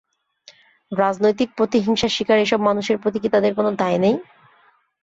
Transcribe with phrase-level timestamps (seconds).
[0.91, 4.15] রাজনৈতিক প্রতিহিংসার শিকার এসব মানুষের প্রতি কি তাঁদের কোনো দায় নেই?